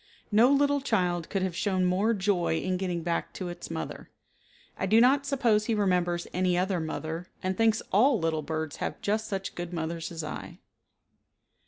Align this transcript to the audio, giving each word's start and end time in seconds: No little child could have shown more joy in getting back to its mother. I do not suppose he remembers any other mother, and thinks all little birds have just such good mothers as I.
No 0.31 0.49
little 0.51 0.81
child 0.81 1.29
could 1.29 1.43
have 1.43 1.55
shown 1.55 1.85
more 1.85 2.15
joy 2.15 2.57
in 2.57 2.77
getting 2.77 3.03
back 3.03 3.33
to 3.33 3.49
its 3.49 3.69
mother. 3.69 4.09
I 4.75 4.87
do 4.87 4.99
not 4.99 5.27
suppose 5.27 5.65
he 5.65 5.75
remembers 5.75 6.25
any 6.33 6.57
other 6.57 6.79
mother, 6.79 7.27
and 7.43 7.55
thinks 7.55 7.83
all 7.91 8.17
little 8.19 8.41
birds 8.41 8.77
have 8.77 8.99
just 9.01 9.27
such 9.27 9.53
good 9.53 9.71
mothers 9.73 10.11
as 10.11 10.23
I. 10.23 10.57